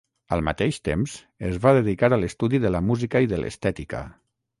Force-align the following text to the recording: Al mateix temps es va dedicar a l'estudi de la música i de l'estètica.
Al 0.35 0.41
mateix 0.45 0.77
temps 0.87 1.17
es 1.49 1.59
va 1.65 1.73
dedicar 1.79 2.09
a 2.09 2.19
l'estudi 2.21 2.61
de 2.65 2.73
la 2.77 2.81
música 2.87 3.21
i 3.27 3.31
de 3.35 3.41
l'estètica. 3.43 4.01